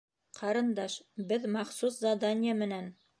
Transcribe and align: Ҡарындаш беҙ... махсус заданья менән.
Ҡарындаш 0.37 0.95
беҙ... 1.33 1.45
махсус 1.57 1.99
заданья 2.07 2.57
менән. 2.63 2.91